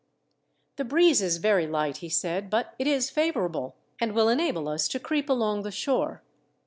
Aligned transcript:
"The 0.77 0.83
breeze 0.83 1.21
is 1.21 1.37
very 1.37 1.67
light," 1.67 1.97
he 1.97 2.09
said; 2.09 2.49
"but 2.49 2.73
it 2.79 2.87
is 2.87 3.11
favourable, 3.11 3.75
and 3.99 4.13
will 4.13 4.29
enable 4.29 4.67
us 4.67 4.87
to 4.87 4.99
creep 4.99 5.29
along 5.29 5.61
the 5.61 5.69
shore. 5.69 6.23